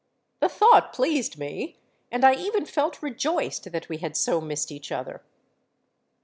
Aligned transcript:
The 0.39 0.49
thought 0.49 0.93
pleased 0.93 1.37
me—and 1.37 2.25
I 2.25 2.33
even 2.33 2.65
felt 2.65 3.03
rejoiced 3.03 3.71
that 3.71 3.87
we 3.87 3.97
had 3.97 4.17
so 4.17 4.41
missed 4.41 4.71
each 4.71 4.91
other. 4.91 5.21